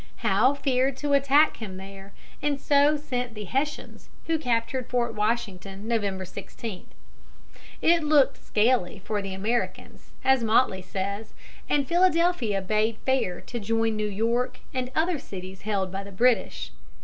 [0.25, 2.11] Howe feared to attack him there,
[2.41, 6.87] and so sent the Hessians, who captured Fort Washington, November 16.
[7.83, 11.35] It looked scaly for the Americans, as Motley says,
[11.69, 16.71] and Philadelphia bade fair to join New York and other cities held by the British.